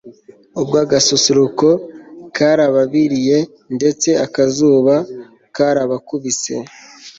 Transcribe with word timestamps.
ubwo 0.61 0.75
agasusuruko 0.85 1.67
karababiriye 2.35 3.37
ndetse 3.75 4.09
akazuba 4.25 4.95
karamukubise 5.55 6.55